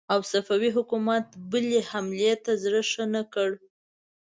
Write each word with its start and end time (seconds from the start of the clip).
او 0.13 0.19
صفوي 0.31 0.69
حکومت 0.77 1.25
بلې 1.51 1.79
حملې 1.89 2.33
ته 2.43 2.51
زړه 2.63 2.81
ښه 2.91 3.05
نه 3.13 3.23
کړ. 3.33 3.49